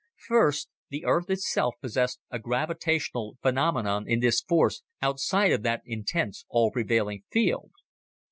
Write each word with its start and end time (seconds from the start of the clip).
First, 0.27 0.69
the 0.89 1.05
Earth 1.05 1.29
itself 1.29 1.75
possessed 1.79 2.19
a 2.31 2.39
gravitational 2.39 3.37
phenomenon 3.43 4.07
in 4.09 4.19
this 4.19 4.41
force 4.41 4.81
outside 4.99 5.51
of 5.51 5.61
that 5.61 5.83
intense, 5.85 6.43
all 6.49 6.71
pervading 6.71 7.21
field. 7.31 7.69